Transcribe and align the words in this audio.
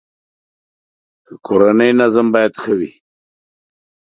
د 1.25 1.27
کورنی 1.45 1.91
نظم 1.99 2.27
باید 2.35 2.53
ښه 2.61 2.73
وی 2.79 2.91